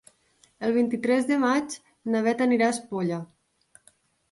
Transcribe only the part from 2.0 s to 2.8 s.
na Beth anirà a